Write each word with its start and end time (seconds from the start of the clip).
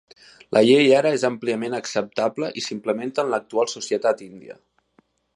La 0.55 0.61
llei 0.67 0.87
ara 0.99 1.09
és 1.17 1.25
àmpliament 1.27 1.75
acceptable 1.79 2.49
i 2.61 2.65
s'implementa 2.67 3.25
en 3.25 3.29
l'actual 3.35 3.69
societat 3.75 4.25
índia. 4.29 4.57